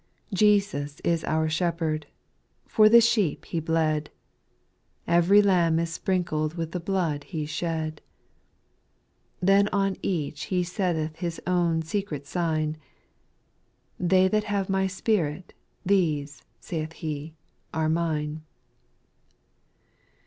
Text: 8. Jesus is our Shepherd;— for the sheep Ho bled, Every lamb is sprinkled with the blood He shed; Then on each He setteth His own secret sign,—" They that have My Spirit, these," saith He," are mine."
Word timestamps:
8. 0.33 0.39
Jesus 0.39 0.99
is 1.01 1.23
our 1.25 1.47
Shepherd;— 1.47 2.07
for 2.65 2.89
the 2.89 2.99
sheep 2.99 3.45
Ho 3.53 3.61
bled, 3.61 4.09
Every 5.05 5.43
lamb 5.43 5.77
is 5.77 5.93
sprinkled 5.93 6.55
with 6.55 6.71
the 6.71 6.79
blood 6.79 7.25
He 7.25 7.45
shed; 7.45 8.01
Then 9.41 9.67
on 9.67 9.95
each 10.01 10.45
He 10.45 10.63
setteth 10.63 11.17
His 11.17 11.39
own 11.45 11.83
secret 11.83 12.25
sign,—" 12.25 12.77
They 14.09 14.27
that 14.27 14.45
have 14.45 14.69
My 14.71 14.87
Spirit, 14.87 15.53
these," 15.85 16.41
saith 16.59 16.93
He," 16.93 17.35
are 17.71 17.87
mine." 17.87 18.41